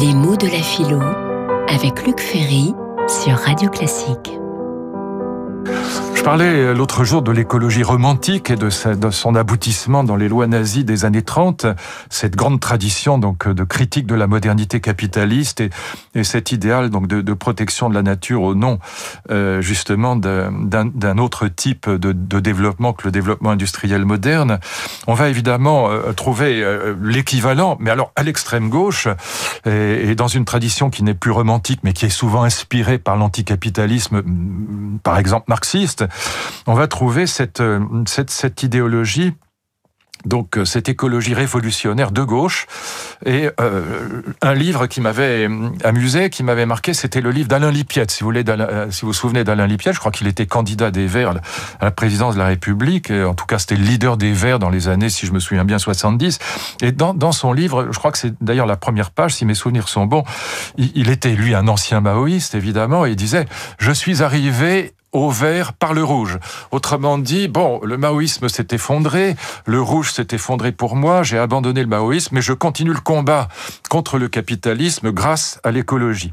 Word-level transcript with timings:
Les 0.00 0.12
mots 0.14 0.36
de 0.36 0.46
la 0.46 0.62
philo 0.62 1.00
avec 1.68 2.06
Luc 2.06 2.20
Ferry 2.20 2.74
sur 3.08 3.32
Radio 3.32 3.70
Classique 3.70 4.35
parlais 6.26 6.46
euh, 6.46 6.74
l'autre 6.74 7.04
jour 7.04 7.22
de 7.22 7.30
l'écologie 7.30 7.84
romantique 7.84 8.50
et 8.50 8.56
de, 8.56 8.68
son 8.68 9.36
aboutissement 9.36 10.02
dans 10.02 10.16
les 10.16 10.28
lois 10.28 10.48
nazies 10.48 10.82
des 10.82 11.04
années 11.04 11.22
30, 11.22 11.66
cette 12.10 12.34
grande 12.34 12.58
tradition 12.58 13.16
donc 13.16 13.46
de 13.46 13.62
critique 13.62 14.08
de 14.08 14.16
la 14.16 14.26
modernité 14.26 14.80
capitaliste 14.80 15.60
et, 15.60 15.70
cet 16.24 16.50
idéal 16.50 16.90
donc 16.90 17.06
de, 17.06 17.32
protection 17.32 17.88
de 17.88 17.94
la 17.94 18.02
nature 18.02 18.42
au 18.42 18.56
nom 18.56 18.80
euh, 19.30 19.60
justement 19.60 20.16
d'un 20.16 21.18
autre 21.18 21.46
type 21.46 21.88
de, 21.88 22.40
développement 22.40 22.92
que 22.92 23.04
le 23.04 23.12
développement 23.12 23.50
industriel 23.50 24.04
moderne. 24.04 24.58
On 25.06 25.14
va 25.14 25.28
évidemment 25.28 25.90
euh, 25.90 26.12
trouver 26.12 26.66
l'équivalent, 27.00 27.76
mais 27.78 27.92
alors 27.92 28.10
à 28.16 28.24
l'extrême 28.24 28.68
gauche 28.68 29.06
et, 29.64 30.10
et 30.10 30.16
dans 30.16 30.26
une 30.26 30.44
tradition 30.44 30.90
qui 30.90 31.04
n'est 31.04 31.14
plus 31.14 31.30
romantique, 31.30 31.78
mais 31.84 31.92
qui 31.92 32.04
est 32.04 32.10
souvent 32.10 32.42
inspirée 32.42 32.98
par 32.98 33.14
l'anticapitalisme, 33.14 34.24
par 35.04 35.18
exemple 35.18 35.44
marxiste 35.46 36.04
on 36.66 36.74
va 36.74 36.88
trouver 36.88 37.26
cette, 37.26 37.60
euh, 37.60 37.80
cette, 38.06 38.62
idéologie 38.62 39.34
donc 40.24 40.58
euh, 40.58 40.64
cette 40.64 40.88
écologie 40.88 41.34
révolutionnaire 41.34 42.10
de 42.10 42.22
gauche. 42.22 42.66
Et 43.24 43.48
euh, 43.60 44.22
un 44.42 44.54
livre 44.54 44.86
qui 44.86 45.00
m'avait 45.00 45.48
amusé, 45.84 46.30
qui 46.30 46.42
m'avait 46.42 46.66
marqué, 46.66 46.94
c'était 46.94 47.20
le 47.20 47.30
livre 47.30 47.48
d'Alain 47.48 47.70
Lipiette. 47.70 48.10
Si 48.10 48.24
vous, 48.24 48.28
voulez, 48.28 48.44
si 48.90 49.02
vous 49.02 49.08
vous 49.08 49.12
souvenez 49.12 49.44
d'Alain 49.44 49.66
Lipiette, 49.66 49.94
je 49.94 50.00
crois 50.00 50.10
qu'il 50.10 50.26
était 50.26 50.46
candidat 50.46 50.90
des 50.90 51.06
Verts 51.06 51.34
à 51.80 51.84
la 51.84 51.90
présidence 51.92 52.34
de 52.34 52.40
la 52.40 52.46
République. 52.46 53.10
Et 53.10 53.22
en 53.22 53.34
tout 53.34 53.46
cas, 53.46 53.58
c'était 53.58 53.76
le 53.76 53.84
leader 53.84 54.16
des 54.16 54.32
Verts 54.32 54.58
dans 54.58 54.70
les 54.70 54.88
années, 54.88 55.10
si 55.10 55.26
je 55.26 55.32
me 55.32 55.38
souviens 55.38 55.64
bien, 55.64 55.78
70. 55.78 56.38
Et 56.82 56.90
dans, 56.90 57.14
dans 57.14 57.32
son 57.32 57.52
livre, 57.52 57.88
je 57.92 57.98
crois 57.98 58.10
que 58.10 58.18
c'est 58.18 58.34
d'ailleurs 58.42 58.66
la 58.66 58.76
première 58.76 59.12
page, 59.12 59.34
si 59.34 59.44
mes 59.44 59.54
souvenirs 59.54 59.88
sont 59.88 60.06
bons, 60.06 60.24
il, 60.76 60.90
il 60.96 61.10
était, 61.10 61.36
lui, 61.36 61.54
un 61.54 61.68
ancien 61.68 62.00
maoïste, 62.00 62.54
évidemment, 62.54 63.06
et 63.06 63.10
il 63.10 63.16
disait, 63.16 63.46
je 63.78 63.92
suis 63.92 64.22
arrivé 64.22 64.94
au 65.16 65.30
vert 65.30 65.72
par 65.72 65.94
le 65.94 66.04
rouge. 66.04 66.38
Autrement 66.70 67.18
dit, 67.18 67.48
bon, 67.48 67.80
le 67.82 67.96
maoïsme 67.96 68.48
s'est 68.48 68.68
effondré, 68.72 69.36
le 69.64 69.80
rouge 69.80 70.12
s'est 70.12 70.28
effondré 70.32 70.72
pour 70.72 70.96
moi, 70.96 71.22
j'ai 71.22 71.38
abandonné 71.38 71.80
le 71.80 71.88
maoïsme, 71.88 72.34
mais 72.34 72.42
je 72.42 72.52
continue 72.52 72.92
le 72.92 73.00
combat 73.00 73.48
contre 73.88 74.18
le 74.18 74.28
capitalisme 74.28 75.10
grâce 75.12 75.60
à 75.64 75.70
l'écologie. 75.70 76.32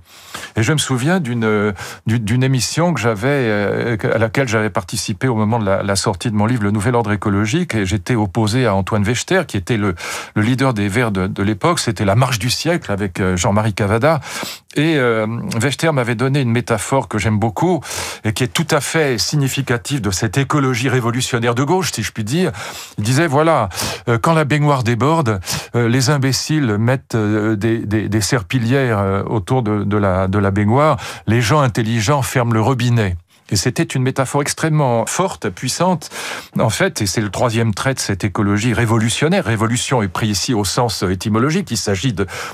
Et 0.56 0.64
je 0.64 0.74
me 0.74 0.78
souviens 0.78 1.20
d'une 1.20 1.74
d'une 2.06 2.44
émission 2.44 2.94
que 2.94 3.00
j'avais 3.00 3.28
euh, 3.28 3.98
à 4.14 4.18
laquelle 4.18 4.48
j'avais 4.48 4.70
participé 4.70 5.28
au 5.28 5.36
moment 5.36 5.60
de 5.60 5.66
la, 5.66 5.96
sortie 5.96 6.30
de 6.30 6.36
mon 6.36 6.46
livre 6.46 6.64
Le 6.64 6.72
Nouvel 6.72 6.96
Ordre 6.96 7.12
écologique, 7.12 7.76
et 7.76 7.86
j'étais 7.86 8.16
opposé 8.16 8.66
à 8.66 8.76
Antoine 8.76 9.04
Wechter, 9.04 9.44
qui 9.48 9.58
était 9.58 9.78
le, 9.78 9.96
le 10.36 10.42
leader 10.42 10.74
des 10.74 10.88
Verts 10.88 11.12
de, 11.12 11.28
de 11.28 11.44
l'époque. 11.44 11.80
C'était 11.80 12.06
la 12.06 12.16
marche 12.16 12.40
du 12.40 12.50
siècle 12.50 12.92
avec 12.92 13.20
euh, 13.20 13.38
Jean-Marie 13.38 13.74
Cavada. 13.74 14.20
Et 14.76 14.98
euh, 14.98 15.28
Wechter 15.62 15.92
m'avait 15.94 16.16
donné 16.16 16.42
une 16.42 16.52
métaphore 16.52 17.08
que 17.08 17.18
j'aime 17.18 17.38
beaucoup 17.38 17.82
et 18.24 18.34
qui 18.34 18.44
est 18.44 18.48
tout 18.48 18.68
à 18.72 18.82
fait 18.82 19.18
significative 19.18 20.02
de 20.02 20.12
cette 20.12 20.38
écologie 20.38 20.90
révolutionnaire 20.90 21.56
de 21.56 21.64
gauche, 21.64 21.92
si 21.92 22.04
je 22.04 22.12
puis 22.12 22.24
dire. 22.24 22.52
Il 22.98 23.04
disait 23.04 23.28
voilà, 23.28 23.70
euh, 24.08 24.18
quand 24.18 24.34
la 24.34 24.46
baignoire 24.46 24.84
déborde, 24.84 25.40
euh, 25.76 25.88
les 25.88 26.10
imbéciles 26.10 26.78
mettent 26.78 27.16
des, 27.16 27.80
des, 27.86 28.22
serpillières 28.22 29.24
autour 29.28 29.64
de, 29.64 29.98
la, 29.98 30.28
de 30.28 30.38
la 30.38 30.52
baignoire, 30.52 30.98
les 31.28 31.42
gens 31.42 31.60
intelligents 31.60 32.22
ferment 32.22 32.54
le 32.54 32.62
robinet. 32.62 33.16
Et 33.50 33.56
c'était 33.56 33.84
une 33.84 34.04
métaphore 34.04 34.42
extrêmement 34.42 35.06
forte, 35.06 35.50
puissante, 35.50 36.10
en 36.58 36.70
fait, 36.70 37.02
et 37.02 37.06
c'est 37.06 37.22
le 37.22 37.30
troisième 37.30 37.74
trait 37.74 37.94
de 37.94 38.00
cette 38.00 38.24
écologie 38.24 38.74
révolutionnaire. 38.74 39.46
Révolution 39.46 40.02
est 40.02 40.08
pris 40.08 40.28
ici 40.28 40.54
au 40.54 40.64
sens 40.64 41.04
étymologique. 41.04 41.70
Il 41.72 41.78
s'agit 41.78 42.14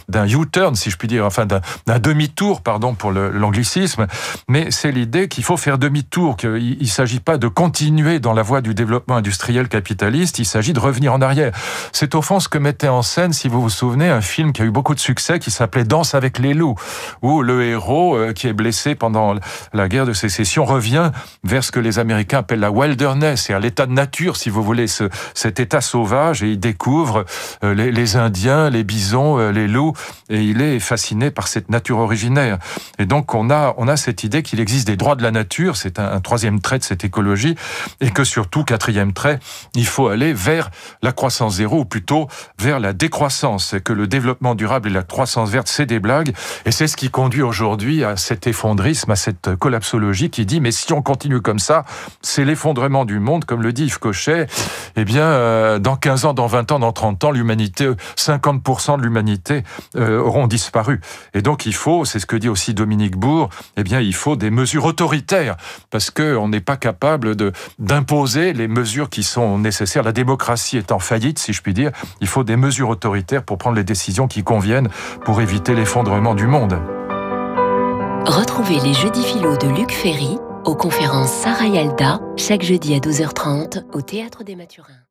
d'un 0.10 0.28
U-turn, 0.28 0.76
si 0.76 0.90
je 0.90 0.98
puis 0.98 1.08
dire, 1.08 1.26
enfin 1.26 1.46
d'un 1.46 2.00
demi-tour, 2.00 2.62
pardon 2.62 2.96
pour 2.96 3.12
l'anglicisme. 3.12 4.08
Mais 4.48 4.72
c'est 4.72 4.92
l'idée 4.92 5.28
qu'il 5.28 5.44
faut 5.44 5.58
faire 5.58 5.78
demi-tour, 5.78 6.38
qu'il 6.38 6.78
ne 6.80 6.86
s'agit 6.86 7.20
pas 7.20 7.38
de 7.38 7.48
continuer 7.48 8.20
dans 8.20 8.34
la 8.34 8.42
voie 8.42 8.62
du 8.62 8.74
développement 8.74 9.18
industriel 9.18 9.68
capitaliste, 9.68 10.40
il 10.40 10.46
s'agit 10.46 10.74
de 10.74 10.80
revenir 10.80 11.14
en 11.14 11.22
arrière. 11.22 11.52
C'est 11.92 12.16
au 12.16 12.22
fond 12.22 12.40
ce 12.40 12.50
que 12.50 12.58
mettait 12.58 12.88
en 12.88 13.02
scène, 13.02 13.34
si 13.34 13.48
vous 13.48 13.62
vous 13.62 13.70
souvenez, 13.70 14.10
un 14.10 14.22
film 14.22 14.54
qui 14.54 14.62
a 14.62 14.66
eu 14.66 14.72
beaucoup 14.72 14.96
de 14.96 15.00
succès, 15.00 15.40
qui 15.40 15.52
s'appelait 15.52 15.84
Danse 15.84 16.16
avec 16.16 16.40
les 16.40 16.54
loups, 16.54 16.76
où 17.22 17.42
le 17.42 17.64
héros, 17.64 18.16
euh, 18.16 18.34
qui 18.34 18.48
est 18.48 18.54
blessé 18.54 18.96
pendant 18.96 19.36
la 19.74 19.88
guerre 19.88 20.06
de 20.06 20.14
sécession, 20.14 20.66
revient 20.80 21.12
vers 21.44 21.64
ce 21.64 21.72
que 21.72 21.80
les 21.80 22.00
Américains 22.00 22.40
appellent 22.40 22.62
la 22.62 22.72
wilderness, 22.72 23.44
c'est-à-dire 23.44 23.62
l'état 23.62 23.86
de 23.86 23.92
nature, 23.92 24.38
si 24.38 24.50
vous 24.50 24.64
voulez, 24.64 24.88
ce, 24.88 25.10
cet 25.34 25.60
état 25.60 25.82
sauvage, 25.82 26.42
et 26.42 26.52
il 26.52 26.60
découvre 26.60 27.26
euh, 27.64 27.74
les, 27.74 27.92
les, 27.92 28.16
Indiens, 28.16 28.70
les 28.70 28.86
bisons, 28.86 29.38
euh, 29.38 29.52
les 29.52 29.68
loups, 29.68 29.94
et 30.30 30.42
il 30.42 30.62
est 30.62 30.80
fasciné 30.80 31.32
par 31.32 31.48
cette 31.48 31.70
nature 31.70 32.00
originaire. 32.00 32.58
Et 32.98 33.06
donc 33.06 33.36
on 33.36 33.50
a, 33.50 33.74
on 33.78 33.88
a 33.88 33.98
cette 33.98 34.24
idée 34.24 34.42
qu'il 34.42 34.62
existe 34.62 34.88
des 34.88 34.96
droits 34.96 35.16
de 35.16 35.24
la 35.24 35.32
nature, 35.32 35.76
c'est 35.76 36.00
un, 36.00 36.14
un, 36.14 36.22
troisième 36.22 36.62
trait 36.62 36.80
de 36.80 36.84
cette 36.84 37.04
écologie, 37.04 37.56
et 38.00 38.12
que 38.12 38.24
surtout, 38.24 38.64
quatrième 38.64 39.12
trait, 39.12 39.40
il 39.76 39.86
faut 39.86 40.08
aller 40.08 40.32
vers 40.34 40.72
la 41.04 41.12
croissance 41.12 41.56
zéro, 41.56 41.82
ou 41.82 41.86
plutôt 41.86 42.30
vers 42.58 42.80
la 42.80 42.94
décroissance, 42.94 43.74
et 43.74 43.82
que 43.82 43.94
le 43.94 44.08
développement 44.08 44.56
durable 44.56 44.88
et 44.88 44.94
la 44.94 45.04
croissance 45.04 45.50
verte, 45.50 45.68
c'est 45.68 45.86
des 45.86 46.00
blagues, 46.00 46.34
et 46.66 46.72
c'est 46.72 46.88
ce 46.88 46.96
qui 46.96 47.10
conduit 47.10 47.42
aujourd'hui 47.42 48.06
à 48.06 48.16
cet 48.16 48.48
effondrisme, 48.48 49.12
à 49.12 49.18
cette 49.18 49.56
collapsologie 49.56 50.30
qui 50.30 50.46
dit, 50.46 50.62
mais 50.62 50.69
si 50.72 50.92
on 50.94 51.02
continue 51.02 51.42
comme 51.42 51.60
ça, 51.60 51.86
c'est 52.22 52.46
l'effondrement 52.46 53.06
du 53.06 53.20
monde, 53.20 53.46
comme 53.46 53.62
le 53.62 53.74
dit 53.74 53.86
Yves 53.86 54.00
Cochet. 54.00 54.48
Eh 54.96 55.06
bien, 55.06 55.24
euh, 55.24 55.80
dans 55.80 55.96
15 55.96 56.26
ans, 56.26 56.34
dans 56.34 56.48
20 56.48 56.72
ans, 56.72 56.80
dans 56.80 56.92
30 56.92 57.24
ans, 57.26 57.32
l'humanité, 57.32 57.90
50% 58.18 58.98
de 58.98 59.04
l'humanité 59.04 59.64
euh, 59.96 60.20
auront 60.20 60.48
disparu. 60.48 61.02
Et 61.34 61.42
donc, 61.42 61.66
il 61.66 61.74
faut, 61.74 62.06
c'est 62.06 62.20
ce 62.20 62.26
que 62.26 62.36
dit 62.36 62.50
aussi 62.50 62.74
Dominique 62.74 63.18
Bourg, 63.18 63.50
eh 63.78 63.84
bien, 63.84 64.00
il 64.00 64.14
faut 64.14 64.36
des 64.36 64.52
mesures 64.52 64.86
autoritaires, 64.86 65.56
parce 65.90 66.12
qu'on 66.12 66.48
n'est 66.48 66.62
pas 66.62 66.78
capable 66.78 67.36
d'imposer 67.80 68.54
les 68.54 68.68
mesures 68.68 69.10
qui 69.10 69.24
sont 69.24 69.58
nécessaires. 69.58 70.04
La 70.04 70.12
démocratie 70.12 70.78
est 70.78 70.92
en 70.92 71.00
faillite, 71.00 71.40
si 71.40 71.54
je 71.54 71.62
puis 71.62 71.74
dire. 71.74 71.92
Il 72.22 72.28
faut 72.28 72.44
des 72.44 72.56
mesures 72.56 72.90
autoritaires 72.90 73.44
pour 73.44 73.58
prendre 73.58 73.76
les 73.76 73.84
décisions 73.84 74.28
qui 74.28 74.44
conviennent 74.44 74.90
pour 75.26 75.42
éviter 75.42 75.76
l'effondrement 75.76 76.36
du 76.36 76.48
monde. 76.48 76.80
Retrouvez 78.26 78.80
les 78.80 78.94
jeudis 78.94 79.24
philo 79.24 79.58
de 79.58 79.68
Luc 79.68 79.92
Ferry 79.92 80.38
aux 80.70 80.76
conférences 80.76 81.32
Sarah 81.32 81.68
Yalda 81.68 82.22
chaque 82.38 82.62
jeudi 82.62 82.94
à 82.94 83.00
12h30 83.00 83.86
au 83.92 84.02
Théâtre 84.02 84.44
des 84.44 84.56
Mathurins. 84.56 85.09